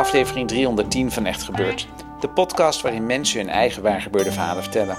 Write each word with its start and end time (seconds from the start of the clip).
Aflevering 0.00 0.48
310 0.48 1.10
van 1.10 1.26
Echt 1.26 1.42
Gebeurd. 1.42 1.88
De 2.20 2.28
podcast 2.28 2.80
waarin 2.80 3.06
mensen 3.06 3.40
hun 3.40 3.48
eigen 3.48 3.82
waargebeurde 3.82 4.32
verhalen 4.32 4.62
vertellen. 4.62 4.96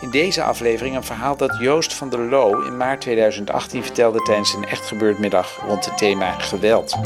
In 0.00 0.10
deze 0.10 0.42
aflevering 0.42 0.96
een 0.96 1.04
verhaal 1.04 1.36
dat 1.36 1.58
Joost 1.60 1.94
van 1.94 2.10
der 2.10 2.20
Loo 2.20 2.60
in 2.60 2.76
maart 2.76 3.00
2018 3.00 3.82
vertelde 3.82 4.18
tijdens 4.18 4.54
een 4.54 4.64
Echt 4.64 4.86
Gebeurd 4.86 5.18
middag 5.18 5.60
rond 5.66 5.84
het 5.84 5.98
thema 5.98 6.30
geweld. 6.30 6.98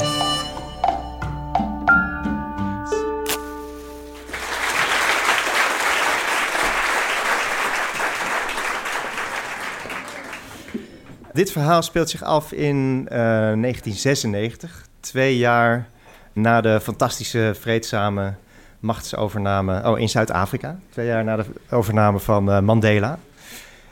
Dit 11.33 11.51
verhaal 11.51 11.81
speelt 11.81 12.09
zich 12.09 12.23
af 12.23 12.51
in 12.51 13.05
eh, 13.09 13.17
1996, 13.17 14.87
twee 14.99 15.37
jaar 15.37 15.89
na 16.37 16.61
de 16.61 16.79
fantastische 16.79 17.53
vreedzame 17.59 18.33
machtsovername 18.79 19.89
oh, 19.89 19.99
in 19.99 20.09
Zuid-Afrika. 20.09 20.79
Twee 20.89 21.05
jaar 21.05 21.23
na 21.23 21.35
de 21.35 21.45
overname 21.69 22.19
van 22.19 22.51
eh, 22.51 22.59
Mandela. 22.59 23.19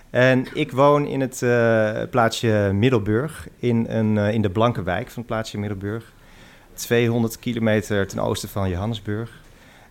En 0.10 0.46
ik 0.54 0.72
woon 0.72 1.08
in 1.08 1.22
het 1.22 1.42
eh, 1.42 2.02
plaatsje 2.10 2.72
Middelburg, 2.74 3.48
in, 3.60 3.86
een, 3.90 4.18
eh, 4.18 4.34
in 4.34 4.42
de 4.42 4.50
blanke 4.50 4.84
wijk 4.84 5.08
van 5.08 5.18
het 5.18 5.26
plaatsje 5.26 5.58
Middelburg. 5.58 6.14
200 6.74 7.40
kilometer 7.40 8.08
ten 8.08 8.20
oosten 8.20 8.50
van 8.50 8.70
Johannesburg. 8.70 9.32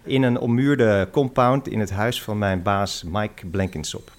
In 0.02 0.22
een 0.22 0.38
ommuurde 0.38 1.08
compound 1.12 1.68
in 1.68 1.80
het 1.80 1.90
huis 1.90 2.22
van 2.22 2.38
mijn 2.38 2.62
baas 2.62 3.04
Mike 3.06 3.46
Blankensop. 3.46 4.10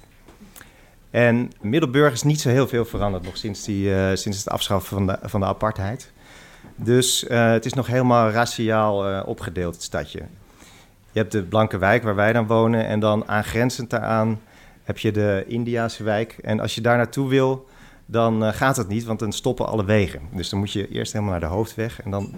En 1.10 1.52
Middelburg 1.62 2.14
is 2.14 2.24
niet 2.24 2.42
zo 2.42 2.50
heel 2.50 2.68
veel 2.68 2.86
veranderd 2.86 3.24
nog 3.24 3.38
sinds, 3.38 3.64
die, 3.64 4.16
sinds 4.16 4.38
het 4.38 4.50
afschaffen 4.50 4.98
van 4.98 5.08
de, 5.08 5.18
van 5.22 5.40
de 5.40 5.46
apartheid. 5.46 6.12
Dus 6.76 7.28
eh, 7.28 7.52
het 7.52 7.66
is 7.66 7.74
nog 7.74 7.88
helemaal 7.88 8.30
raciaal 8.30 9.08
eh, 9.08 9.28
opgedeeld, 9.28 9.74
het 9.74 9.84
stadje. 9.84 10.20
Je 11.12 11.20
hebt 11.20 11.32
de 11.32 11.44
blanke 11.44 11.78
wijk 11.78 12.04
waar 12.04 12.16
wij 12.16 12.34
dan 12.34 12.48
wonen 12.48 12.88
en 12.88 13.00
dan 13.00 13.28
aangrenzend 13.28 13.90
daaraan 13.90 14.40
heb 14.84 14.98
je 14.98 15.12
de 15.12 15.44
Indiase 15.48 16.04
wijk. 16.04 16.38
En 16.44 16.60
als 16.60 16.76
je 16.76 16.82
daar 16.82 16.98
naartoe 16.98 17.30
wil, 17.30 17.68
dan 18.06 18.46
eh, 18.46 18.54
gaat 18.54 18.78
het 18.78 18.88
niet, 18.88 19.04
want 19.04 19.20
dan 19.20 19.32
stoppen 19.32 19.68
alle 19.68 19.86
wegen. 19.86 20.22
Dus 20.32 20.50
dan 20.50 20.60
moet 20.60 20.72
je 20.72 20.88
eerst 20.88 21.14
helemaal 21.14 21.34
naar 21.34 21.50
de 21.50 21.56
hoofdweg 21.56 22.02
en 22.02 22.12
dan 22.12 22.34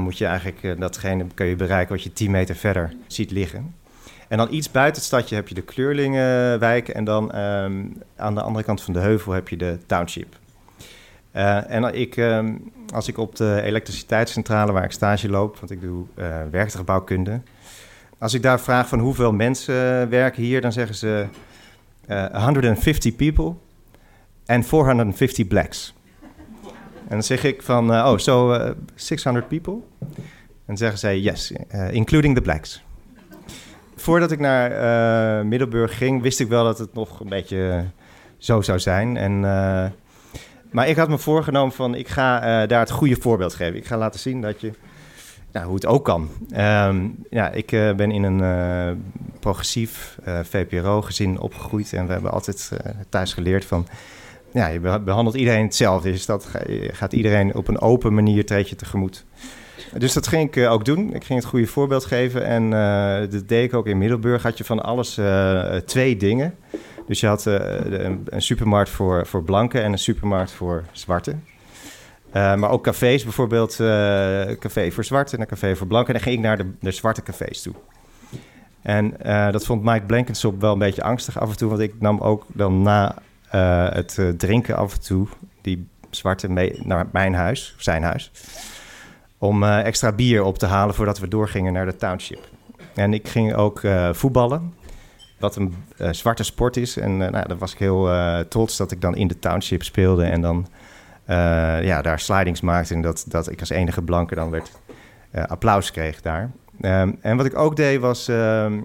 moet 0.00 0.18
je 0.18 0.26
eigenlijk 0.26 0.80
datgene 0.80 1.26
kun 1.34 1.46
je 1.46 1.56
bereiken 1.56 1.94
wat 1.94 2.02
je 2.02 2.12
10 2.12 2.30
meter 2.30 2.56
verder 2.56 2.94
ziet 3.06 3.30
liggen. 3.30 3.74
En 4.28 4.38
dan 4.38 4.52
iets 4.52 4.70
buiten 4.70 4.94
het 4.94 5.04
stadje 5.04 5.34
heb 5.34 5.48
je 5.48 5.54
de 5.54 5.62
Kleurlingenwijk. 5.62 6.88
En 6.88 7.04
dan 7.04 7.32
ehm, 7.32 7.84
aan 8.16 8.34
de 8.34 8.42
andere 8.42 8.64
kant 8.64 8.82
van 8.82 8.92
de 8.92 9.00
heuvel 9.00 9.32
heb 9.32 9.48
je 9.48 9.56
de 9.56 9.78
township. 9.86 10.36
Eh, 11.32 11.70
en 11.70 11.94
ik, 11.94 12.16
ehm, 12.16 12.54
als 12.94 13.08
ik 13.08 13.18
op 13.18 13.36
de 13.36 13.60
elektriciteitscentrale 13.62 14.72
waar 14.72 14.84
ik 14.84 14.92
stage 14.92 15.28
loop, 15.28 15.58
want 15.58 15.70
ik 15.70 15.80
doe 15.80 16.04
eh 16.14 16.36
werktuigbouwkunde. 16.50 17.40
Als 18.18 18.34
ik 18.34 18.42
daar 18.42 18.60
vraag 18.60 18.88
van 18.88 18.98
hoeveel 18.98 19.32
mensen 19.32 20.08
werken 20.08 20.42
hier, 20.42 20.60
dan 20.60 20.72
zeggen 20.72 20.94
ze 20.94 21.26
eh 22.06 22.44
150 22.44 23.16
people 23.16 23.54
en 24.46 24.64
450 24.64 25.46
blacks. 25.46 25.94
En 27.08 27.18
dan 27.18 27.22
zeg 27.22 27.44
ik 27.44 27.62
van, 27.62 27.92
eh, 27.92 28.16
oh, 28.26 28.54
eh, 28.54 28.70
600 28.94 29.48
people? 29.48 29.78
En 30.66 30.76
zeggen 30.76 30.98
zij, 30.98 31.20
yes, 31.20 31.52
eh, 31.68 31.92
including 31.92 32.34
the 32.34 32.42
blacks 32.42 32.82
voordat 34.02 34.30
ik 34.30 34.38
naar 34.38 34.70
eh, 34.70 35.44
Middelburg 35.44 35.96
ging, 35.96 36.22
wist 36.22 36.40
ik 36.40 36.48
wel 36.48 36.64
dat 36.64 36.78
het 36.78 36.94
nog 36.94 37.20
een 37.20 37.28
beetje 37.28 37.70
eh, 37.70 37.78
zo 38.38 38.60
zou 38.60 38.78
zijn. 38.78 39.16
En, 39.16 39.44
eh, 39.44 39.84
maar 40.72 40.88
ik 40.88 40.96
had 40.96 41.08
me 41.08 41.18
voorgenomen 41.18 41.74
van, 41.74 41.94
ik 41.94 42.08
ga 42.08 42.40
eh, 42.62 42.68
daar 42.68 42.80
het 42.80 42.90
goede 42.90 43.16
voorbeeld 43.20 43.54
geven. 43.54 43.76
Ik 43.76 43.86
ga 43.86 43.96
laten 43.96 44.20
zien 44.20 44.40
dat 44.40 44.60
je, 44.60 44.72
nou, 45.52 45.66
hoe 45.66 45.74
het 45.74 45.86
ook 45.86 46.04
kan. 46.04 46.28
Ehm, 46.50 47.08
ja, 47.30 47.50
ik 47.50 47.72
eh, 47.72 47.94
ben 47.94 48.10
in 48.10 48.22
een 48.22 48.40
eh, 48.42 48.92
progressief 49.40 50.18
VPRO-gezin 50.42 51.38
opgegroeid. 51.40 51.92
En 51.92 52.06
we 52.06 52.12
hebben 52.12 52.30
altijd 52.32 52.70
thuis 53.08 53.32
geleerd 53.32 53.64
van, 53.64 53.86
ja, 54.52 54.66
je 54.66 54.80
be- 54.80 55.00
behandelt 55.04 55.36
iedereen 55.36 55.64
hetzelfde. 55.64 56.10
Dus 56.10 56.26
dat 56.26 56.44
ga- 56.44 56.62
je 56.66 56.90
gaat 56.92 57.12
iedereen 57.12 57.54
op 57.54 57.68
een 57.68 57.80
open 57.80 58.14
manier 58.14 58.46
treed 58.46 58.68
je 58.68 58.76
tegemoet. 58.76 59.24
Dus 59.98 60.12
dat 60.12 60.26
ging 60.26 60.54
ik 60.56 60.68
ook 60.68 60.84
doen. 60.84 61.14
Ik 61.14 61.24
ging 61.24 61.38
het 61.38 61.48
goede 61.48 61.66
voorbeeld 61.66 62.04
geven. 62.04 62.44
En 62.46 62.70
dat 63.30 63.48
deed 63.48 63.64
ik 63.64 63.74
ook 63.74 63.86
in 63.86 63.98
Middelburg. 63.98 64.42
Had 64.42 64.58
je 64.58 64.64
van 64.64 64.82
alles 64.82 65.20
twee 65.86 66.16
dingen. 66.16 66.54
Dus 67.06 67.20
je 67.20 67.26
had 67.26 67.46
eh, 67.46 67.54
een, 68.04 68.22
een 68.24 68.42
supermarkt 68.42 68.90
voor, 68.90 69.26
voor 69.26 69.42
blanken 69.42 69.82
en 69.82 69.92
een 69.92 69.98
supermarkt 69.98 70.52
voor 70.52 70.84
zwarten. 70.92 71.44
Eh, 72.30 72.54
maar 72.54 72.70
ook 72.70 72.82
cafés, 72.82 73.22
bijvoorbeeld 73.22 73.80
eh 73.80 74.58
café 74.58 74.90
voor 74.90 75.04
zwarten 75.04 75.34
en 75.34 75.40
een 75.40 75.50
café 75.50 75.76
voor 75.76 75.86
blanken. 75.86 76.14
En 76.14 76.20
dan 76.20 76.28
ging 76.28 76.36
ik 76.36 76.44
naar 76.44 76.56
de, 76.56 76.70
de 76.80 76.90
zwarte 76.90 77.22
cafés 77.22 77.62
toe. 77.62 77.74
En 78.82 79.14
dat 79.52 79.66
vond 79.66 79.82
Mike 79.82 80.06
Blankensop 80.06 80.60
wel 80.60 80.72
een 80.72 80.78
beetje 80.78 81.02
angstig 81.02 81.40
af 81.40 81.50
en 81.50 81.56
toe. 81.56 81.68
Want 81.68 81.80
ik 81.80 81.94
nam 81.98 82.20
ook 82.20 82.44
dan 82.48 82.82
na 82.82 83.14
het 83.92 84.18
drinken 84.36 84.76
af 84.76 84.92
en 84.92 85.00
toe 85.00 85.26
die 85.60 85.88
zwarte 86.10 86.50
mee 86.50 86.80
naar 86.84 87.06
mijn 87.12 87.34
huis, 87.34 87.74
zijn 87.78 88.02
huis 88.02 88.30
om 89.38 89.64
extra 89.64 90.12
bier 90.12 90.42
op 90.42 90.58
te 90.58 90.66
halen 90.66 90.94
voordat 90.94 91.18
we 91.18 91.28
doorgingen 91.28 91.72
naar 91.72 91.86
de 91.86 91.96
township. 91.96 92.48
En 92.94 93.14
ik 93.14 93.28
ging 93.28 93.54
ook 93.54 93.80
voetballen, 94.12 94.74
wat 95.42 95.56
een 95.56 95.74
eh, 95.96 96.12
zwarte 96.12 96.42
sport 96.42 96.76
is. 96.76 96.96
En 96.96 97.22
eh, 97.22 97.30
nou, 97.30 97.48
dan 97.48 97.58
was 97.58 97.72
ik 97.72 97.78
heel 97.78 98.10
eh, 98.10 98.38
trots 98.38 98.76
dat 98.76 98.90
ik 98.90 99.00
dan 99.00 99.16
in 99.16 99.28
de 99.28 99.38
township 99.38 99.82
speelde 99.82 100.24
en 100.24 100.40
dan 100.40 100.66
ja, 101.82 102.02
daar 102.02 102.20
slidings 102.20 102.60
maakte. 102.60 102.94
En 102.94 103.02
dat, 103.02 103.24
dat 103.28 103.50
ik 103.50 103.60
als 103.60 103.70
enige 103.70 104.02
blanke 104.02 104.34
dan 104.34 104.50
werd 104.50 104.70
applaus 105.46 105.90
kreeg 105.90 106.20
daar. 106.20 106.50
Ehm, 106.80 107.12
en 107.20 107.36
wat 107.36 107.46
ik 107.46 107.58
ook 107.58 107.76
deed 107.76 108.00
was 108.00 108.28
ehm, 108.28 108.80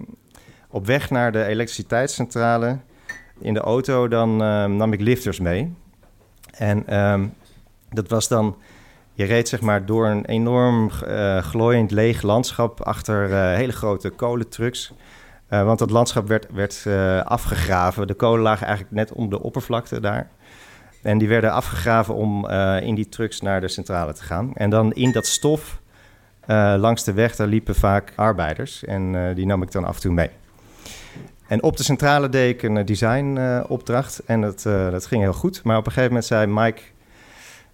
op 0.68 0.86
weg 0.86 1.10
naar 1.10 1.32
de 1.32 1.44
elektriciteitscentrale 1.44 2.78
in 3.40 3.54
de 3.54 3.60
auto, 3.60 4.08
dan 4.08 4.42
ehm, 4.42 4.76
nam 4.76 4.92
ik 4.92 5.00
lifters 5.00 5.40
mee. 5.40 5.74
En 6.50 6.84
dat 7.90 8.08
was 8.08 8.28
dan 8.28 8.56
je 9.18 9.24
reed 9.24 9.48
zeg 9.48 9.60
maar 9.60 9.86
door 9.86 10.06
een 10.06 10.24
enorm 10.24 10.90
eh, 10.90 11.38
glooiend 11.38 11.90
leeg 11.90 12.22
landschap 12.22 12.80
achter 12.80 13.28
hele 13.54 13.72
grote 13.72 14.10
kolentrucks. 14.10 14.92
Eh, 15.48 15.64
want 15.64 15.78
dat 15.78 15.90
landschap 15.90 16.28
werd, 16.28 16.46
werd 16.52 16.82
eh, 16.86 17.20
afgegraven. 17.22 18.06
De 18.06 18.14
kolen 18.14 18.42
lagen 18.42 18.66
eigenlijk 18.66 18.96
net 18.96 19.12
onder 19.12 19.38
de 19.38 19.44
oppervlakte 19.44 20.00
daar. 20.00 20.30
En 21.02 21.18
die 21.18 21.28
werden 21.28 21.52
afgegraven 21.52 22.14
om 22.14 22.46
eh, 22.46 22.80
in 22.80 22.94
die 22.94 23.08
trucks 23.08 23.40
naar 23.40 23.60
de 23.60 23.68
centrale 23.68 24.12
te 24.12 24.22
gaan. 24.22 24.54
En 24.54 24.70
dan 24.70 24.92
in 24.92 25.12
dat 25.12 25.26
stof 25.26 25.80
langs 26.76 27.04
de 27.04 27.12
weg, 27.12 27.36
daar 27.36 27.46
liepen 27.46 27.74
vaak 27.74 28.12
arbeiders. 28.16 28.84
En 28.84 29.34
die 29.34 29.46
nam 29.46 29.62
ik 29.62 29.72
dan 29.72 29.84
af 29.84 29.94
en 29.94 30.00
toe 30.00 30.12
mee. 30.12 30.30
En 31.48 31.62
op 31.62 31.76
de 31.76 31.82
centrale 31.82 32.28
deed 32.28 32.54
ik 32.54 32.62
een 32.62 32.86
designopdracht. 32.86 34.22
en 34.26 34.40
dat, 34.40 34.62
dat 34.62 35.06
ging 35.06 35.22
heel 35.22 35.32
goed. 35.32 35.62
Maar 35.64 35.76
op 35.76 35.86
een 35.86 35.92
gegeven 35.92 36.10
moment 36.10 36.26
zei 36.28 36.46
Mike... 36.46 36.82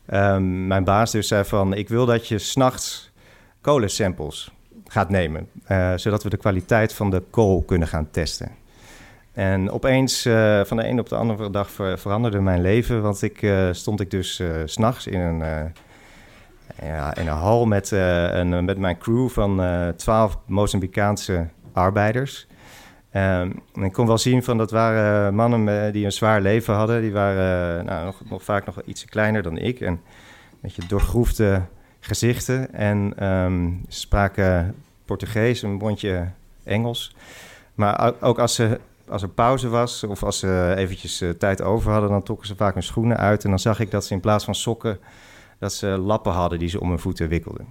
Ehm, 0.07 0.67
mijn 0.67 0.85
baas 0.85 1.11
dus 1.11 1.29
zei 1.29 1.45
van, 1.45 1.75
ik 1.75 1.89
wil 1.89 2.07
dat 2.07 2.29
je 2.29 2.39
s'nachts 2.39 3.13
kolensamples 3.61 4.53
gaat 4.87 5.09
nemen, 5.09 5.49
eh, 5.65 5.93
zodat 5.97 6.23
we 6.23 6.31
de 6.31 6.37
kwaliteit 6.37 6.93
van 6.93 7.11
de 7.11 7.23
kool 7.31 7.63
kunnen 7.63 7.89
gaan 7.89 8.11
testen. 8.11 8.49
En 9.33 9.71
opeens, 9.71 10.25
eh, 10.25 10.61
van 10.65 10.77
de 10.77 10.89
een 10.89 10.99
op 10.99 11.09
de 11.09 11.17
andere 11.17 11.51
dag, 11.51 11.71
ver- 11.71 11.99
veranderde 11.99 12.41
mijn 12.41 12.61
leven, 12.61 13.03
want 13.03 13.23
ik 13.23 13.43
eh, 13.43 13.69
stond 13.73 14.01
ik 14.01 14.11
dus 14.11 14.43
s'nachts 14.65 15.07
in 15.07 15.21
een, 15.21 15.73
ja, 16.83 17.17
in 17.17 17.27
een 17.27 17.37
hal 17.37 17.67
met, 17.67 17.91
een, 17.91 18.65
met 18.65 18.79
mijn 18.79 18.99
crew 18.99 19.29
van 19.29 19.63
twaalf 19.97 20.39
Mozambicaanse 20.47 21.49
arbeiders. 21.73 22.47
Ehm, 23.11 23.51
en 23.75 23.83
ik 23.83 23.93
kon 23.93 24.07
wel 24.07 24.19
zien 24.19 24.43
van 24.43 24.59
dat 24.59 24.71
waren 24.71 25.35
mannen 25.35 25.93
die 25.93 26.05
een 26.05 26.13
zwaar 26.13 26.41
leven 26.41 26.75
hadden. 26.75 27.01
Die 27.01 27.13
waren 27.13 27.85
nou, 27.85 28.05
nog, 28.05 28.21
nog 28.31 28.43
vaak 28.43 28.67
nog 28.67 28.83
iets 28.85 29.05
kleiner 29.05 29.43
dan 29.43 29.59
ik. 29.59 29.81
En 29.81 30.01
met 30.61 30.75
je 30.75 30.83
doorgroefde 30.87 31.63
gezichten. 32.05 32.75
En 32.75 33.13
ehm, 33.17 33.71
ze 33.89 34.01
spraken 34.01 34.75
Portugees, 35.05 35.63
een 35.63 35.73
mondje 35.73 36.29
Engels. 36.65 37.17
Maar 37.75 38.13
ook 38.21 38.39
als, 38.39 38.55
ze, 38.55 38.81
als 39.09 39.23
er 39.23 39.29
pauze 39.29 39.69
was 39.69 40.05
of 40.05 40.23
als 40.23 40.39
ze 40.39 40.75
eventjes 40.77 41.23
uh, 41.23 41.31
tijd 41.31 41.63
over 41.63 41.93
hadden... 41.93 42.11
dan 42.11 42.23
trokken 42.23 42.47
ze 42.47 42.57
vaak 42.57 42.75
hun 42.75 42.83
schoenen 42.83 43.17
uit. 43.17 43.45
En 43.45 43.51
dan 43.51 43.59
zag 43.59 43.81
ik 43.81 43.91
dat 43.91 44.05
ze 44.05 44.15
in 44.15 44.21
plaats 44.21 44.45
van 44.45 44.55
sokken... 44.55 44.99
dat 45.59 45.73
ze 45.73 45.87
lappen 45.87 46.33
hadden 46.33 46.59
die 46.59 46.69
ze 46.69 46.81
om 46.81 46.89
hun 46.89 46.99
voeten 46.99 47.29
wikkelden. 47.29 47.67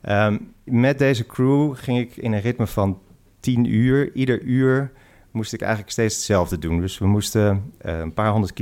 Ehm, 0.00 0.38
met 0.64 0.98
deze 0.98 1.26
crew 1.26 1.74
ging 1.76 1.98
ik 1.98 2.16
in 2.16 2.32
een 2.32 2.40
ritme 2.40 2.66
van 2.66 2.98
10 3.40 3.64
uur. 3.64 4.12
Ieder 4.12 4.40
uur 4.40 4.92
moest 5.30 5.52
ik 5.52 5.60
eigenlijk 5.60 5.92
steeds 5.92 6.14
hetzelfde 6.14 6.58
doen. 6.58 6.80
Dus 6.80 6.98
we 6.98 7.06
moesten 7.06 7.72
uh, 7.84 7.98
een 7.98 8.12
paar 8.12 8.30
honderd 8.30 8.52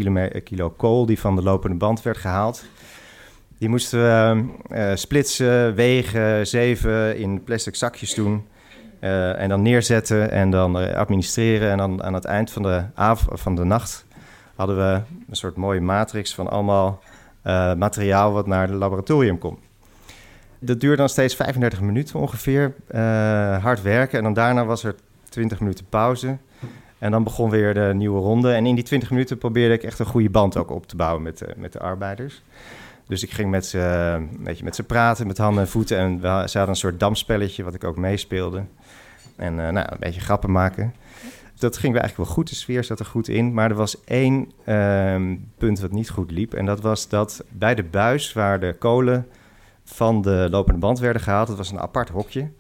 kilo 0.45 0.71
kool 0.71 1.07
die 1.07 1.19
van 1.19 1.37
de 1.37 1.43
lopende 1.43 1.77
band 1.77 2.03
werd 2.03 2.17
gehaald. 2.17 2.65
Die 3.63 3.71
moesten 3.71 4.01
we 4.01 4.45
uh, 4.71 4.91
splitsen, 4.95 5.75
wegen, 5.75 6.47
zeven 6.47 7.17
in 7.17 7.45
plastic 7.45 7.75
zakjes 7.75 8.15
doen. 8.15 8.47
Uh, 9.01 9.41
en 9.41 9.49
dan 9.49 9.63
neerzetten 9.63 10.31
en 10.31 10.51
dan 10.51 10.95
administreren. 10.95 11.71
En 11.71 11.77
dan 11.77 12.03
aan 12.03 12.15
het 12.15 12.25
eind 12.25 12.51
van 12.51 12.63
de, 12.63 12.85
avond, 12.95 13.41
van 13.41 13.55
de 13.55 13.65
nacht 13.65 14.07
hadden 14.55 14.77
we 14.77 15.01
een 15.29 15.37
soort 15.37 15.57
mooie 15.57 15.81
matrix 15.81 16.35
van 16.35 16.51
allemaal 16.51 17.03
materiaal 17.77 18.33
wat 18.33 18.47
naar 18.47 18.69
het 18.69 18.77
laboratorium 18.77 19.39
komt. 19.39 19.59
Dat 20.59 20.81
duurde 20.81 20.97
dan 20.97 21.09
steeds 21.09 21.35
35 21.35 21.81
minuten 21.81 22.21
ongeveer. 22.21 22.75
hard 23.61 23.83
werken. 23.83 24.19
En 24.19 24.25
dan 24.25 24.33
daarna 24.33 24.65
was 24.65 24.85
er 24.85 24.95
20 25.29 25.61
minuten 25.61 25.87
pauze. 25.89 26.37
En 26.99 27.11
dan 27.11 27.25
begon 27.25 27.51
weer 27.51 27.75
de 27.75 27.93
nieuwe 27.95 28.21
ronde. 28.21 28.53
En 28.53 28.67
in 28.67 28.75
die 28.75 28.85
20 28.85 29.11
minuten 29.11 29.39
probeerde 29.39 29.75
ik 29.75 29.83
echt 29.83 29.99
een 29.99 30.07
goede 30.07 30.31
band 30.31 30.57
ook 30.57 30.71
op 30.71 30.87
te 30.87 30.97
bouwen 30.97 31.23
met, 31.23 31.43
uh, 31.43 31.49
met 31.57 31.73
de 31.73 31.79
arbeiders. 31.79 32.43
Dus 33.13 33.23
ik 33.23 33.31
ging 33.31 33.51
met 33.51 33.67
ze, 33.67 34.19
uh, 34.45 34.63
met 34.63 34.77
ze 34.77 34.83
praten, 34.83 35.27
met 35.27 35.39
handen 35.39 35.63
en 35.63 35.69
voeten. 35.69 35.99
En 35.99 36.21
we, 36.21 36.27
ze 36.27 36.59
hadden 36.59 36.69
een 36.69 36.77
soort 36.77 37.01
damspelletje 37.01 37.63
wat 37.63 37.75
ik 37.75 37.85
ook 37.85 37.97
meespeelde. 37.97 38.65
En 39.37 39.53
uh, 39.53 39.69
nou, 39.69 39.87
een 39.91 39.97
beetje 39.99 40.21
grappen 40.21 40.51
maken. 40.51 40.95
Dat 41.59 41.77
ging 41.77 41.95
eigenlijk 41.95 42.17
wel 42.17 42.35
goed, 42.37 42.49
de 42.49 42.55
sfeer 42.55 42.85
zat 42.85 42.99
er 42.99 43.05
goed 43.05 43.29
in. 43.29 43.55
Maar 43.55 43.71
er 43.71 43.77
was 43.77 44.05
één 44.05 44.53
ehm, 44.65 45.37
punt 45.59 45.81
wat 45.81 45.93
niet 45.93 46.11
goed 46.11 46.31
liep. 46.31 46.55
En 46.55 46.67
dat 46.67 46.81
was 46.81 47.09
dat 47.09 47.45
bij 47.49 47.75
de 47.75 47.83
buis 47.83 48.33
waar 48.33 48.61
de 48.61 48.75
kolen 48.79 49.27
van 49.85 50.23
de 50.23 50.49
lopende 50.51 50.81
band 50.81 50.99
werden 50.99 51.23
gehaald... 51.23 51.49
dat 51.49 51.57
was 51.57 51.71
een 51.71 51.81
apart 51.81 52.09
hokje... 52.09 52.51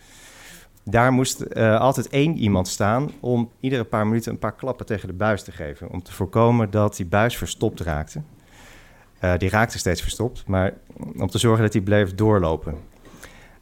Daar 0.84 1.12
moest 1.12 1.44
uh, 1.48 1.80
altijd 1.80 2.08
één 2.08 2.36
iemand 2.36 2.68
staan 2.68 3.10
om 3.20 3.50
iedere 3.60 3.84
paar 3.84 4.06
minuten 4.06 4.32
een 4.32 4.38
paar 4.38 4.54
klappen 4.54 4.86
tegen 4.86 5.08
de 5.08 5.14
buis 5.14 5.42
te 5.42 5.52
geven. 5.52 5.90
Om 5.90 6.02
te 6.02 6.12
voorkomen 6.12 6.70
dat 6.70 6.96
die 6.96 7.06
buis 7.06 7.36
verstopt 7.36 7.80
raakte. 7.80 8.22
Uh, 9.24 9.32
die 9.38 9.50
raakte 9.50 9.78
steeds 9.78 10.00
verstopt, 10.00 10.44
maar 10.46 10.72
om 11.18 11.26
te 11.26 11.38
zorgen 11.38 11.62
dat 11.62 11.72
die 11.72 11.82
bleef 11.82 12.14
doorlopen. 12.14 12.74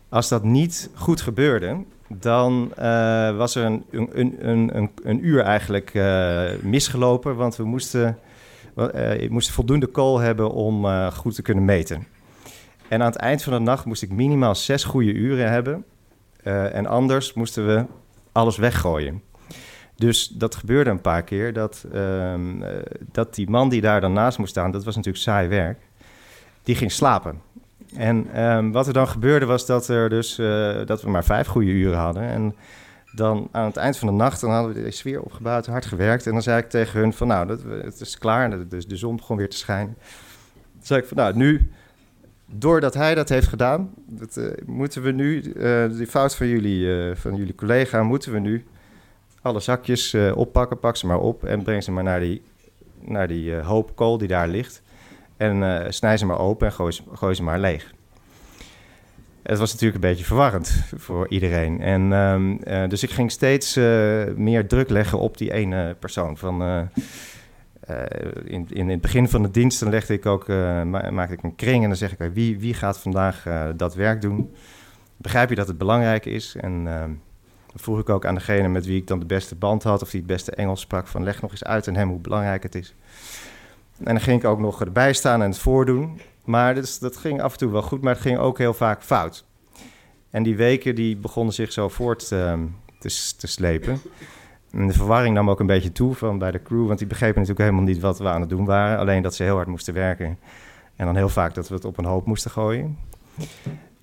Als 0.08 0.28
dat 0.28 0.44
niet 0.44 0.90
goed 0.94 1.20
gebeurde, 1.20 1.84
dan 2.08 2.72
uh, 2.78 3.36
was 3.36 3.54
er 3.54 3.64
een, 3.64 3.84
een, 3.90 4.48
een, 4.48 4.90
een, 5.02 5.26
uur 5.26 5.40
eigenlijk 5.40 5.92
misgelopen. 6.62 7.36
Want 7.36 7.56
we 7.56 7.64
moesten, 7.64 8.18
voldoende 9.30 9.86
kool 9.86 10.18
hebben 10.18 10.50
om 10.50 10.86
goed 11.10 11.34
te 11.34 11.42
kunnen 11.42 11.64
meten. 11.64 12.06
En 12.88 13.00
aan 13.00 13.10
het 13.10 13.16
eind 13.16 13.42
van 13.42 13.52
de 13.52 13.58
nacht 13.58 13.84
moest 13.84 14.02
ik 14.02 14.10
minimaal 14.10 14.54
zes 14.54 14.84
goede 14.84 15.12
uren 15.12 15.50
hebben 15.50 15.84
en 16.72 16.86
anders 16.86 17.32
moesten 17.32 17.66
we 17.66 17.84
alles 18.32 18.56
weggooien. 18.56 19.22
Dus 20.00 20.29
dat 20.29 20.55
gebeurde 20.55 20.91
een 20.91 21.00
paar 21.00 21.23
keer. 21.23 21.52
Dat, 21.52 21.85
um, 21.94 22.62
uh, 22.62 22.69
dat 23.12 23.35
die 23.35 23.50
man 23.50 23.69
die 23.69 23.81
daar 23.81 24.00
dan 24.00 24.12
naast 24.12 24.38
moest 24.38 24.50
staan, 24.50 24.70
dat 24.70 24.85
was 24.85 24.97
natuurlijk 24.97 25.25
saai 25.25 25.49
werk, 25.49 25.79
die 26.62 26.75
ging 26.75 26.93
slapen. 26.93 27.41
En 27.97 28.43
um, 28.43 28.73
wat 28.73 28.87
er 28.87 28.93
dan 28.93 29.08
gebeurde 29.08 29.47
was 29.47 29.67
dat, 29.67 29.88
er 29.88 30.08
dus, 30.08 30.38
uh, 30.38 30.87
dat 30.87 31.02
we 31.02 31.11
maar 31.11 31.25
vijf 31.25 31.47
goede 31.47 31.70
uren 31.70 31.99
hadden. 31.99 32.23
En 32.23 32.55
dan 33.14 33.49
aan 33.52 33.64
het 33.64 33.76
eind 33.76 33.99
van 33.99 34.08
de 34.08 34.14
nacht, 34.14 34.41
dan 34.41 34.50
hadden 34.50 34.75
we 34.75 34.82
de 34.82 34.91
sfeer 34.91 35.23
opgebouwd, 35.23 35.67
hard 35.67 35.87
gewerkt. 35.87 36.26
En 36.26 36.32
dan 36.32 36.43
zei 36.43 36.58
ik 36.58 36.70
tegen 36.70 37.00
hun 37.00 37.12
van 37.12 37.26
nou, 37.26 37.47
dat, 37.47 37.61
het 37.82 38.00
is 38.00 38.19
klaar. 38.19 38.69
Dus 38.69 38.87
de 38.87 38.97
zon 38.97 39.17
begon 39.17 39.37
weer 39.37 39.50
te 39.50 39.56
schijnen. 39.56 39.97
Dan 40.73 40.87
zei 40.87 41.00
ik 41.00 41.06
van 41.06 41.17
nou, 41.17 41.37
nu 41.37 41.70
doordat 42.47 42.94
hij 42.94 43.14
dat 43.14 43.29
heeft 43.29 43.49
gedaan, 43.49 43.91
dat, 44.06 44.37
uh, 44.37 44.50
moeten 44.67 45.02
we 45.02 45.11
nu, 45.11 45.41
die 45.97 46.06
fout 46.06 46.37
van 46.37 46.49
jullie, 46.49 47.14
van 47.14 47.37
jullie 47.37 47.55
collega, 47.55 48.02
moeten 48.02 48.32
we 48.32 48.38
nu 48.38 48.64
alle 49.42 49.60
zakjes 49.60 50.16
oppakken, 50.34 50.78
pak 50.78 50.96
ze 50.96 51.06
maar 51.06 51.20
op 51.20 51.44
en 51.44 51.62
breng 51.62 51.82
ze 51.82 51.92
maar 51.92 52.02
naar 52.02 52.20
die, 52.20 52.42
naar 53.00 53.28
die 53.28 53.54
hoop 53.54 53.96
kool 53.96 54.19
die 54.19 54.28
daar 54.28 54.48
ligt. 54.48 54.82
En 55.37 55.87
snij 55.92 56.16
ze 56.16 56.26
maar 56.26 56.38
open 56.38 56.66
en 56.66 56.72
gooi 57.12 57.34
ze, 57.34 57.42
maar 57.42 57.58
leeg. 57.58 57.94
Het 59.42 59.58
was 59.58 59.72
natuurlijk 59.72 60.04
een 60.04 60.10
beetje 60.10 60.25
verwarrend 60.25 60.82
voor 60.96 61.28
iedereen. 61.28 61.81
En, 61.81 62.12
um, 62.12 62.58
dus 62.88 63.02
ik 63.02 63.10
ging 63.10 63.31
steeds 63.31 63.75
meer 64.37 64.66
druk 64.66 64.90
leggen 64.90 65.19
op 65.19 65.37
die 65.37 65.52
ene 65.52 65.96
persoon. 65.98 66.37
Van, 66.37 66.62
uh, 67.90 68.04
in, 68.44 68.66
in 68.70 68.88
het 68.88 69.00
begin 69.00 69.28
van 69.28 69.42
de 69.42 69.50
dienst 69.50 69.81
dan 69.81 69.90
legde 69.90 70.14
ik 70.14 70.26
ook, 70.26 70.48
uh, 70.48 70.82
maakte 70.82 71.34
ik 71.34 71.42
een 71.42 71.54
kring 71.54 71.82
en 71.82 71.88
dan 71.88 71.98
zeg 71.98 72.16
ik, 72.16 72.31
wie, 72.32 72.58
wie 72.58 72.75
gaat 72.75 72.98
vandaag 72.98 73.46
uh, 73.46 73.66
dat 73.76 73.94
werk 73.94 74.20
doen? 74.20 74.54
Begrijp 75.16 75.48
je 75.48 75.54
dat 75.54 75.69
het 75.69 75.78
belangrijk 75.78 76.26
is? 76.26 76.56
En 76.60 76.88
vroeg 77.75 77.99
ik 77.99 78.08
ook 78.08 78.26
aan 78.26 78.34
degene 78.34 78.69
met 78.69 78.87
wie 78.87 78.96
ik 78.96 79.06
dan 79.06 79.19
de 79.19 79.26
beste 79.26 79.55
band 79.55 79.82
had, 79.82 80.02
of 80.02 80.11
die 80.11 80.20
het 80.20 80.28
beste 80.28 80.50
Engels 80.50 80.81
sprak, 80.81 81.06
van 81.06 81.22
leg 81.22 81.43
nog 81.43 81.50
eens 81.50 81.64
uit 81.64 81.88
aan 81.88 81.94
hem 81.94 82.08
hoe 82.08 82.19
belangrijk 82.19 82.62
het 82.62 82.75
is. 82.75 82.94
En 83.99 84.05
dan 84.05 84.20
ging 84.20 84.43
ik 84.43 84.49
ook 84.49 84.58
nog 84.58 84.81
erbij 84.81 85.12
staan 85.12 85.43
en 85.43 85.50
het 85.50 85.58
voordoen. 85.58 86.20
Maar 86.44 86.75
dat, 86.75 87.17
ging 87.17 87.43
af 87.43 87.52
en 87.52 87.58
toe 87.58 87.70
wel 87.70 87.82
goed, 87.82 88.02
maar 88.02 88.12
het 88.12 88.22
ging 88.22 88.38
ook 88.38 88.58
heel 88.58 88.75
vaak 88.75 89.02
fout. 89.02 89.44
En 90.31 90.43
die 90.43 90.56
weken 90.56 90.94
die 90.94 91.17
begonnen 91.17 91.55
zich 91.55 91.72
zo 91.72 91.88
voort 91.88 92.28
te, 92.28 92.67
te 93.37 93.46
slepen. 93.46 94.00
En 94.70 94.87
de 94.87 94.93
verwarring 94.93 95.34
nam 95.34 95.50
ook 95.50 95.61
een 95.61 95.66
beetje 95.66 95.93
toe 95.93 96.14
van 96.14 96.38
bij 96.38 96.50
de 96.50 96.62
crew, 96.62 96.87
want 96.87 96.99
die 96.99 97.08
begrepen 97.08 97.40
natuurlijk 97.40 97.69
helemaal 97.69 97.88
niet 97.93 98.00
wat 98.00 98.19
we 98.19 98.28
aan 98.28 98.40
het 98.40 98.50
doen 98.50 98.64
waren. 98.64 98.99
Alleen 98.99 99.23
dat 99.23 99.34
ze 99.34 99.43
heel 99.43 99.55
hard 99.55 99.69
moesten 99.69 99.94
werken. 99.94 100.38
En 100.96 101.06
dan 101.06 101.16
heel 101.16 101.28
vaak 101.28 101.55
dat 101.55 101.69
we 101.69 101.75
het 101.75 101.84
op 101.84 101.99
een 101.99 102.05
hoop 102.05 102.26
moesten 102.26 102.50
gooien. 102.50 102.99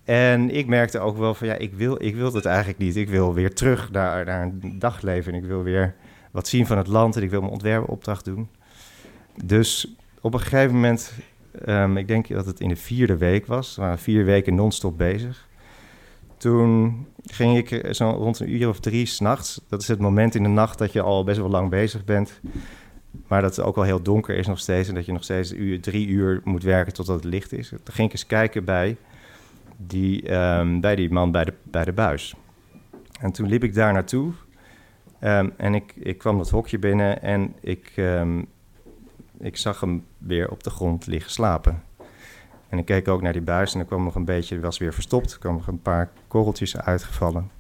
En 0.08 0.50
ik 0.56 0.68
merkte 0.68 1.00
ook 1.00 1.18
wel 1.18 1.34
van 1.34 1.48
ja, 1.48 1.54
ik 1.54 1.74
wil, 1.74 2.04
ik 2.04 2.16
wil 2.16 2.34
het 2.34 2.46
eigenlijk 2.46 2.78
niet. 2.78 2.96
Ik 2.96 3.10
wil 3.10 3.34
weer 3.34 3.54
terug 3.54 3.92
naar, 3.92 4.26
naar 4.26 4.42
een 4.42 4.80
dagleven. 4.80 5.34
En 5.34 5.40
ik 5.40 5.46
wil 5.46 5.64
weer 5.64 5.96
wat 6.32 6.48
zien 6.48 6.66
van 6.66 6.78
het 6.78 6.88
land 6.88 7.16
en 7.16 7.24
ik 7.24 7.30
wil 7.30 7.40
mijn 7.40 7.52
ontwerpopdracht 7.52 8.26
doen. 8.26 8.50
Dus 9.44 9.96
op 10.22 10.34
een 10.34 10.40
gegeven 10.40 10.74
moment, 10.76 11.14
um, 11.66 11.98
ik 11.98 12.08
denk 12.08 12.28
dat 12.28 12.46
het 12.46 12.60
in 12.60 12.70
de 12.70 12.76
vierde 12.76 13.18
week 13.18 13.46
was, 13.46 13.76
we 13.76 13.82
waren 13.82 14.00
vier 14.00 14.26
weken 14.26 14.56
non-stop 14.56 14.98
bezig. 14.98 15.48
Toen 16.38 17.06
ging 17.26 17.58
ik 17.58 17.96
zo 17.96 18.10
rond 18.10 18.40
een 18.40 18.54
uur 18.54 18.70
of 18.70 18.80
drie 18.80 19.06
s'nachts. 19.06 19.62
Dat 19.70 19.82
is 19.82 19.88
het 19.88 20.00
moment 20.00 20.36
in 20.36 20.44
de 20.44 20.50
nacht 20.50 20.78
dat 20.78 20.94
je 20.94 21.02
al 21.02 21.24
best 21.24 21.40
wel 21.40 21.50
lang 21.50 21.70
bezig 21.70 22.06
bent. 22.06 22.40
Maar 23.28 23.42
dat 23.42 23.56
het 23.56 23.66
ook 23.66 23.78
al 23.78 23.84
heel 23.84 24.02
donker 24.02 24.36
is 24.36 24.48
nog 24.48 24.60
steeds. 24.60 24.90
En 24.90 24.96
dat 24.96 25.06
je 25.06 25.12
nog 25.12 25.24
steeds 25.24 25.54
drie 25.82 26.08
uur 26.08 26.42
moet 26.44 26.64
werken 26.64 26.94
totdat 26.94 27.16
het 27.16 27.26
licht 27.26 27.54
is. 27.54 27.70
Toen 27.70 27.80
ging 27.84 28.08
ik 28.08 28.14
eens 28.14 28.26
kijken 28.26 28.66
bij 28.66 28.98
die, 29.78 30.34
um, 30.34 30.82
bij 30.82 30.96
die 30.96 31.12
man 31.12 31.32
bij 31.32 31.46
de, 31.46 31.54
bij 31.64 31.86
de 31.86 31.94
buis. 31.94 32.36
En 33.20 33.32
toen 33.32 33.48
liep 33.48 33.64
ik 33.64 33.74
daar 33.74 33.94
naartoe. 33.94 34.32
Um, 35.22 35.54
en 35.58 35.76
ik, 35.76 35.94
ik 35.96 36.18
kwam 36.18 36.38
dat 36.38 36.50
hokje 36.50 36.80
binnen 36.80 37.22
en 37.22 37.56
ik, 37.62 37.94
um, 37.96 38.46
ik 39.40 39.58
zag 39.58 39.80
hem 39.80 40.06
weer 40.18 40.50
op 40.50 40.64
de 40.64 40.70
grond 40.70 41.06
liggen 41.06 41.32
slapen. 41.32 41.84
En 42.70 42.78
ik 42.78 42.86
keek 42.86 43.08
ook 43.08 43.22
naar 43.22 43.34
die 43.34 43.42
buis 43.42 43.74
en 43.74 43.80
er 43.80 43.86
kwam 43.86 44.04
nog 44.04 44.16
een 44.16 44.26
beetje, 44.26 44.60
was 44.60 44.78
weer 44.78 44.94
verstopt. 44.94 45.32
Er 45.34 45.40
kwamen 45.40 45.64
een 45.68 45.82
paar 45.82 46.12
korreltjes 46.28 46.78
uitgevallen. 46.78 47.52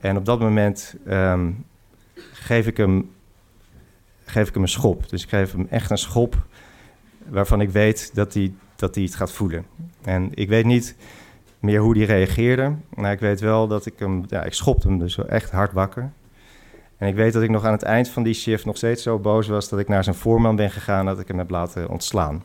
En 0.00 0.16
op 0.16 0.24
dat 0.24 0.40
moment 0.40 0.96
geef, 2.32 2.66
ik 2.66 2.76
hem, 2.76 3.10
geef 4.24 4.48
ik 4.48 4.54
hem 4.54 4.62
een 4.62 4.68
schop. 4.68 5.08
Dus 5.08 5.22
ik 5.22 5.28
geef 5.28 5.52
hem 5.52 5.66
echt 5.70 5.90
een 5.90 5.98
schop 5.98 6.46
waarvan 7.28 7.60
ik 7.60 7.70
weet 7.70 8.14
dat 8.14 8.34
hij, 8.34 8.52
dat 8.76 8.94
hij 8.94 9.04
het 9.04 9.14
gaat 9.14 9.32
voelen. 9.32 9.66
En 10.02 10.30
ik 10.34 10.48
weet 10.48 10.64
niet 10.64 10.96
meer 11.58 11.80
hoe 11.80 11.96
hij 11.96 12.06
reageerde. 12.06 12.74
Maar 12.94 13.12
ik 13.12 13.20
weet 13.20 13.40
wel 13.40 13.68
dat 13.68 13.86
ik 13.86 13.98
hem, 13.98 14.24
ja, 14.28 14.42
ik 14.42 14.52
schopte 14.52 14.88
hem 14.88 14.98
dus 14.98 15.18
echt 15.26 15.50
hard 15.50 15.72
wakker. 15.72 16.12
En 16.96 17.08
ik 17.08 17.14
weet 17.14 17.32
dat 17.32 17.42
ik 17.42 17.50
nog 17.50 17.64
aan 17.64 17.72
het 17.72 17.82
eind 17.82 18.08
van 18.08 18.22
die 18.22 18.34
shift 18.34 18.64
nog 18.64 18.76
steeds 18.76 19.02
zo 19.02 19.18
boos 19.18 19.46
was 19.46 19.68
dat 19.68 19.78
ik 19.78 19.88
naar 19.88 20.04
zijn 20.04 20.16
voorman 20.16 20.56
ben 20.56 20.70
gegaan 20.70 21.06
dat 21.06 21.20
ik 21.20 21.28
hem 21.28 21.38
heb 21.38 21.50
laten 21.50 21.88
ontslaan. 21.88 22.44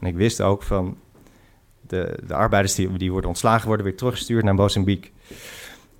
En 0.00 0.06
ik 0.06 0.14
wist 0.14 0.40
ook 0.40 0.62
van 0.62 0.96
de, 1.80 2.18
de 2.26 2.34
arbeiders 2.34 2.74
die, 2.74 2.92
die 2.92 3.10
worden 3.10 3.30
ontslagen 3.30 3.66
worden 3.66 3.86
weer 3.86 3.96
teruggestuurd 3.96 4.44
naar 4.44 4.54
Mozambique. 4.54 5.10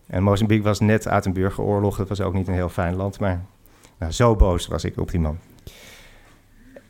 En 0.06 0.22
Mozambique 0.22 0.64
was 0.64 0.80
net 0.80 1.08
uit 1.08 1.24
een 1.24 1.32
burgeroorlog. 1.32 1.96
Dat 1.96 2.08
was 2.08 2.20
ook 2.20 2.34
niet 2.34 2.48
een 2.48 2.54
heel 2.54 2.68
fijn 2.68 2.94
land, 2.94 3.20
maar 3.20 3.44
nou, 3.98 4.12
zo 4.12 4.36
boos 4.36 4.66
was 4.66 4.84
ik 4.84 5.00
op 5.00 5.10
die 5.10 5.20
man. 5.20 5.38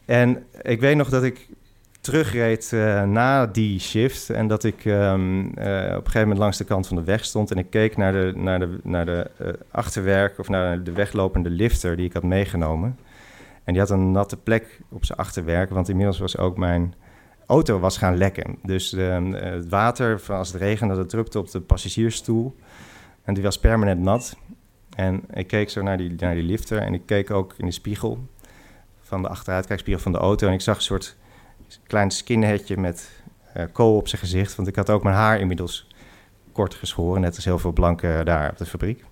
En 0.04 0.46
ik 0.62 0.80
weet 0.80 0.96
nog 0.96 1.08
dat 1.08 1.22
ik 1.22 1.48
terugreed 2.04 2.70
uh, 2.74 3.02
na 3.02 3.46
die 3.46 3.80
shift 3.80 4.30
en 4.30 4.46
dat 4.46 4.64
ik 4.64 4.84
um, 4.84 5.40
uh, 5.40 5.44
op 5.44 5.54
een 5.56 5.94
gegeven 5.94 6.20
moment 6.20 6.38
langs 6.38 6.58
de 6.58 6.64
kant 6.64 6.86
van 6.86 6.96
de 6.96 7.04
weg 7.04 7.24
stond 7.24 7.50
en 7.50 7.58
ik 7.58 7.70
keek 7.70 7.96
naar 7.96 8.12
de, 8.12 8.32
naar 8.36 8.58
de, 8.58 8.78
naar 8.82 9.06
de 9.06 9.30
uh, 9.40 9.48
achterwerk 9.70 10.38
of 10.38 10.48
naar 10.48 10.82
de 10.82 10.92
weglopende 10.92 11.50
lifter 11.50 11.96
die 11.96 12.06
ik 12.06 12.12
had 12.12 12.22
meegenomen. 12.22 12.98
En 13.64 13.72
die 13.72 13.82
had 13.82 13.90
een 13.90 14.10
natte 14.10 14.36
plek 14.36 14.80
op 14.88 15.04
zijn 15.04 15.18
achterwerk, 15.18 15.70
want 15.70 15.88
inmiddels 15.88 16.18
was 16.18 16.38
ook 16.38 16.56
mijn 16.56 16.94
auto 17.46 17.78
was 17.78 17.98
gaan 17.98 18.16
lekken. 18.16 18.58
Dus 18.62 18.92
ehm, 18.92 19.32
het 19.32 19.68
water, 19.68 20.22
als 20.28 20.52
het 20.52 20.60
regende, 20.60 20.94
dat 20.94 21.08
drupte 21.08 21.38
op 21.38 21.50
de 21.50 21.60
passagiersstoel. 21.60 22.56
En 23.22 23.34
die 23.34 23.42
was 23.42 23.58
permanent 23.58 24.00
nat. 24.00 24.36
En 24.96 25.22
ik 25.32 25.46
keek 25.46 25.70
zo 25.70 25.82
naar 25.82 25.96
die, 25.96 26.14
naar 26.16 26.34
die 26.34 26.44
lifter 26.44 26.78
en 26.78 26.94
ik 26.94 27.02
keek 27.06 27.30
ook 27.30 27.54
in 27.56 27.66
de 27.66 27.72
spiegel 27.72 28.28
van 29.00 29.22
de 29.22 29.28
achteruitkijkspiegel 29.28 30.02
van 30.02 30.12
de 30.12 30.18
auto. 30.18 30.46
En 30.46 30.52
ik 30.52 30.60
zag 30.60 30.76
een 30.76 30.82
soort 30.82 31.16
klein 31.86 32.10
skinheadje 32.10 32.76
met 32.76 33.10
uh, 33.56 33.64
kool 33.72 33.96
op 33.96 34.08
zijn 34.08 34.20
gezicht. 34.20 34.54
Want 34.54 34.68
ik 34.68 34.76
had 34.76 34.90
ook 34.90 35.02
mijn 35.02 35.16
haar 35.16 35.40
inmiddels 35.40 35.86
kort 36.52 36.74
geschoren, 36.74 37.20
net 37.20 37.34
als 37.36 37.44
heel 37.44 37.58
veel 37.58 37.72
blanken 37.72 38.24
daar 38.24 38.50
op 38.50 38.56
de 38.56 38.66
fabriek. 38.66 39.04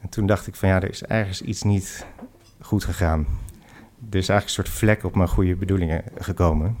En 0.00 0.08
toen 0.08 0.26
dacht 0.26 0.46
ik 0.46 0.54
van 0.54 0.68
ja, 0.68 0.74
er 0.74 0.90
is 0.90 1.02
ergens 1.02 1.42
iets 1.42 1.62
niet 1.62 2.06
goed 2.60 2.84
gegaan. 2.84 3.26
Er 4.10 4.18
is 4.18 4.28
eigenlijk 4.28 4.44
een 4.44 4.64
soort 4.64 4.68
vlek 4.68 5.04
op 5.04 5.14
mijn 5.14 5.28
goede 5.28 5.56
bedoelingen 5.56 6.02
gekomen. 6.18 6.76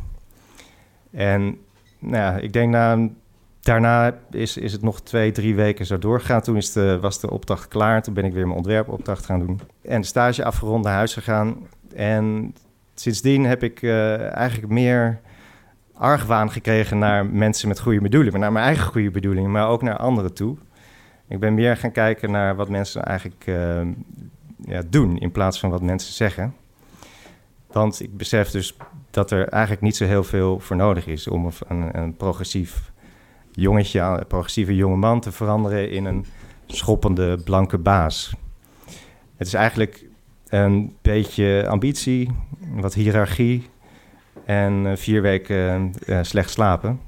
En 1.10 1.58
nou 1.98 2.16
ja, 2.16 2.36
ik 2.36 2.52
denk 2.52 2.70
na, 2.70 3.08
daarna 3.60 4.18
is, 4.30 4.56
is 4.56 4.72
het 4.72 4.82
nog 4.82 5.00
twee, 5.00 5.32
drie 5.32 5.54
weken 5.54 5.86
zo 5.86 5.98
doorgegaan. 5.98 6.40
Toen 6.40 6.56
is 6.56 6.72
de, 6.72 6.98
was 7.00 7.20
de 7.20 7.30
opdracht 7.30 7.68
klaar. 7.68 8.02
Toen 8.02 8.14
ben 8.14 8.24
ik 8.24 8.32
weer 8.32 8.46
mijn 8.46 8.56
ontwerpopdracht 8.56 9.24
gaan 9.24 9.38
doen. 9.38 9.60
En 9.82 10.00
de 10.00 10.06
stage 10.06 10.44
afgerond 10.44 10.84
naar 10.84 10.94
huis 10.94 11.12
gegaan. 11.12 11.56
En 11.94 12.54
sindsdien 13.00 13.44
heb 13.44 13.62
ik 13.62 13.82
uh, 13.82 14.32
eigenlijk 14.36 14.72
meer 14.72 15.20
argwaan 15.92 16.50
gekregen 16.50 16.98
naar 16.98 17.26
mensen 17.26 17.68
met 17.68 17.80
goede 17.80 18.00
bedoelingen. 18.00 18.40
Naar 18.40 18.52
mijn 18.52 18.64
eigen 18.64 18.86
goede 18.86 19.10
bedoelingen, 19.10 19.50
maar 19.50 19.68
ook 19.68 19.82
naar 19.82 19.96
anderen 19.96 20.34
toe. 20.34 20.56
Ik 21.28 21.40
ben 21.40 21.54
meer 21.54 21.76
gaan 21.76 21.92
kijken 21.92 22.30
naar 22.30 22.56
wat 22.56 22.68
mensen 22.68 23.04
eigenlijk 23.04 23.44
uh, 23.46 23.80
ja, 24.64 24.82
doen 24.90 25.18
in 25.18 25.30
plaats 25.30 25.60
van 25.60 25.70
wat 25.70 25.82
mensen 25.82 26.12
zeggen. 26.12 26.54
Want 27.66 28.00
ik 28.00 28.16
besef 28.16 28.50
dus 28.50 28.76
dat 29.10 29.30
er 29.30 29.48
eigenlijk 29.48 29.82
niet 29.82 29.96
zo 29.96 30.04
heel 30.04 30.24
veel 30.24 30.60
voor 30.60 30.76
nodig 30.76 31.06
is 31.06 31.28
om 31.28 31.50
een, 31.68 31.98
een 31.98 32.16
progressief 32.16 32.90
jongetje, 33.52 34.00
een 34.00 34.26
progressieve 34.26 34.76
jonge 34.76 34.96
man 34.96 35.20
te 35.20 35.32
veranderen 35.32 35.90
in 35.90 36.04
een 36.04 36.26
schoppende 36.66 37.38
blanke 37.44 37.78
baas. 37.78 38.34
Het 39.36 39.46
is 39.46 39.54
eigenlijk 39.54 40.07
een 40.48 40.96
beetje 41.02 41.66
ambitie, 41.68 42.30
wat 42.74 42.94
hiërarchie 42.94 43.66
en 44.44 44.86
eh, 44.86 44.96
vier 44.96 45.22
weken 45.22 45.94
uh, 46.06 46.18
slecht 46.22 46.50
slapen. 46.50 47.00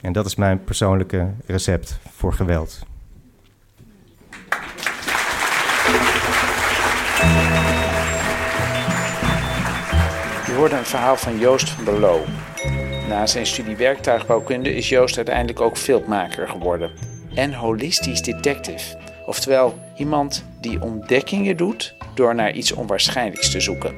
En 0.00 0.12
dat 0.12 0.26
is 0.26 0.34
mijn 0.34 0.64
persoonlijke 0.64 1.30
recept 1.46 1.98
voor 2.10 2.32
geweld. 2.32 2.86
Je 10.46 10.52
hoorde 10.56 10.76
een 10.76 10.84
verhaal 10.84 11.16
van 11.16 11.38
Joost 11.38 11.68
van 11.68 11.84
der 11.84 12.00
Loo. 12.00 12.20
Na 13.08 13.26
zijn 13.26 13.46
studie 13.46 13.76
werktuigbouwkunde 13.76 14.74
is 14.74 14.88
Joost 14.88 15.16
uiteindelijk 15.16 15.60
ook 15.60 15.76
filmmaker 15.76 16.48
geworden. 16.48 16.90
En 17.34 17.54
holistisch 17.54 18.22
detective. 18.22 18.98
Oftewel 19.26 19.78
iemand 19.96 20.44
die 20.60 20.82
ontdekkingen 20.82 21.56
doet 21.56 21.95
door 22.16 22.34
naar 22.34 22.52
iets 22.52 22.72
onwaarschijnlijks 22.72 23.50
te 23.50 23.60
zoeken. 23.60 23.94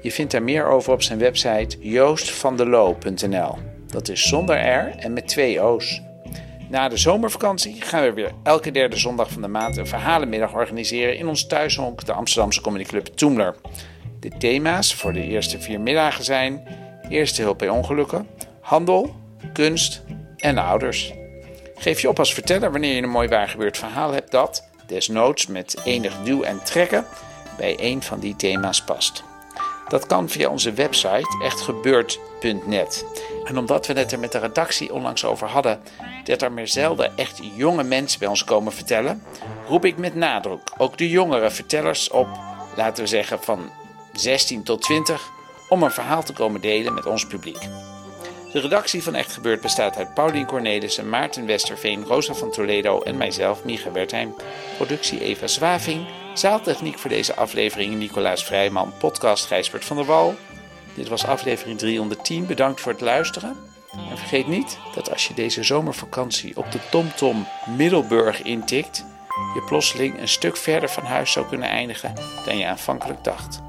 Je 0.00 0.12
vindt 0.12 0.32
daar 0.32 0.42
meer 0.42 0.66
over 0.66 0.92
op 0.92 1.02
zijn 1.02 1.18
website 1.18 1.76
joostvandeloo.nl. 1.80 3.58
Dat 3.86 4.08
is 4.08 4.28
zonder 4.28 4.56
R 4.56 4.98
en 4.98 5.12
met 5.12 5.28
twee 5.28 5.60
O's. 5.60 6.02
Na 6.68 6.88
de 6.88 6.96
zomervakantie 6.96 7.82
gaan 7.82 8.02
we 8.02 8.12
weer 8.12 8.32
elke 8.42 8.70
derde 8.70 8.96
zondag 8.96 9.30
van 9.30 9.42
de 9.42 9.48
maand 9.48 9.76
een 9.76 9.86
verhalenmiddag 9.86 10.54
organiseren 10.54 11.16
in 11.16 11.28
ons 11.28 11.46
thuishonk, 11.46 12.04
de 12.04 12.12
Amsterdamse 12.12 12.60
Comedy 12.60 12.84
Club 12.84 13.06
Toemler. 13.06 13.54
De 14.20 14.28
thema's 14.38 14.94
voor 14.94 15.12
de 15.12 15.22
eerste 15.22 15.60
vier 15.60 15.80
middagen 15.80 16.24
zijn 16.24 16.62
eerste 17.08 17.42
hulp 17.42 17.58
bij 17.58 17.68
ongelukken, 17.68 18.26
handel, 18.60 19.14
kunst 19.52 20.02
en 20.36 20.58
ouders. 20.58 21.12
Geef 21.74 22.00
je 22.00 22.08
op 22.08 22.18
als 22.18 22.34
verteller 22.34 22.72
wanneer 22.72 22.94
je 22.94 23.02
een 23.02 23.08
mooi 23.08 23.28
waargebeurd 23.28 23.78
verhaal 23.78 24.12
hebt 24.12 24.30
dat, 24.30 24.68
desnoods 24.86 25.46
met 25.46 25.80
enig 25.84 26.22
duw 26.24 26.42
en 26.42 26.62
trekken, 26.64 27.04
bij 27.56 27.76
een 27.80 28.02
van 28.02 28.20
die 28.20 28.36
thema's 28.36 28.84
past. 28.84 29.24
Dat 29.88 30.06
kan 30.06 30.28
via 30.28 30.48
onze 30.48 30.72
website 30.72 31.38
echtgebeurd.net. 31.42 33.04
En 33.44 33.58
omdat 33.58 33.86
we 33.86 33.92
het 33.92 34.12
er 34.12 34.18
met 34.18 34.32
de 34.32 34.38
redactie 34.38 34.92
onlangs 34.92 35.24
over 35.24 35.48
hadden 35.48 35.80
dat 36.24 36.42
er 36.42 36.52
meer 36.52 36.68
zelden 36.68 37.16
echt 37.16 37.40
jonge 37.56 37.82
mensen 37.82 38.18
bij 38.18 38.28
ons 38.28 38.44
komen 38.44 38.72
vertellen, 38.72 39.22
roep 39.66 39.84
ik 39.84 39.96
met 39.96 40.14
nadruk 40.14 40.72
ook 40.78 40.98
de 40.98 41.08
jongere 41.08 41.50
vertellers 41.50 42.10
op, 42.10 42.28
laten 42.76 43.02
we 43.02 43.08
zeggen 43.08 43.42
van 43.42 43.70
16 44.12 44.62
tot 44.62 44.82
20, 44.82 45.30
om 45.68 45.82
een 45.82 45.90
verhaal 45.90 46.22
te 46.22 46.32
komen 46.32 46.60
delen 46.60 46.94
met 46.94 47.06
ons 47.06 47.26
publiek. 47.26 47.68
De 48.52 48.60
redactie 48.60 49.02
van 49.02 49.14
Echt 49.14 49.32
Gebeurd 49.32 49.60
bestaat 49.60 49.96
uit 49.96 50.14
Paulien 50.14 50.46
Cornelissen, 50.46 51.08
Maarten 51.08 51.46
Westerveen, 51.46 52.04
Rosa 52.04 52.34
van 52.34 52.50
Toledo 52.50 53.00
en 53.00 53.16
mijzelf, 53.16 53.64
Micha 53.64 53.92
Wertheim. 53.92 54.34
Productie 54.76 55.20
Eva 55.20 55.46
Zwaving. 55.46 56.06
Zaaltechniek 56.34 56.98
voor 56.98 57.10
deze 57.10 57.34
aflevering 57.34 57.94
Nicolaas 57.94 58.44
Vrijman, 58.44 58.92
podcast 58.98 59.46
Gijsbert 59.46 59.84
van 59.84 59.96
der 59.96 60.06
Wal. 60.06 60.34
Dit 60.94 61.08
was 61.08 61.26
aflevering 61.26 61.78
310. 61.78 62.46
Bedankt 62.46 62.80
voor 62.80 62.92
het 62.92 63.00
luisteren. 63.00 63.56
En 64.10 64.18
vergeet 64.18 64.46
niet 64.46 64.78
dat 64.94 65.10
als 65.10 65.28
je 65.28 65.34
deze 65.34 65.62
zomervakantie 65.62 66.56
op 66.56 66.72
de 66.72 66.78
TomTom 66.90 67.46
Middelburg 67.76 68.42
intikt, 68.42 69.04
je 69.54 69.62
plotseling 69.66 70.20
een 70.20 70.28
stuk 70.28 70.56
verder 70.56 70.88
van 70.88 71.04
huis 71.04 71.32
zou 71.32 71.46
kunnen 71.46 71.68
eindigen 71.68 72.14
dan 72.44 72.58
je 72.58 72.66
aanvankelijk 72.66 73.24
dacht. 73.24 73.60